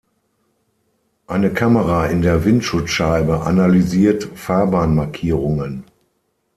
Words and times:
Eine 1.27 1.53
Kamera 1.53 2.07
in 2.07 2.23
der 2.23 2.43
Windschutzscheibe 2.43 3.41
analysiert 3.41 4.23
Fahrbahnmarkierungen. 4.33 5.83